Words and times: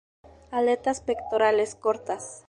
Aletas 0.49 0.99
pectorales 1.01 1.75
cortas. 1.75 2.39